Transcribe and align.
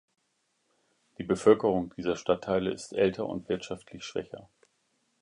Die 1.19 1.23
Bevölkerung 1.23 1.93
dieser 1.95 2.15
Stadtteile 2.15 2.71
ist 2.71 2.91
älter 2.93 3.27
und 3.27 3.47
wirtschaftlich 3.49 4.03
schwächer. 4.03 4.49